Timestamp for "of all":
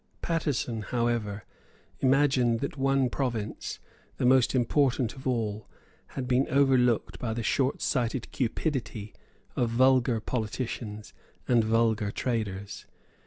5.15-5.69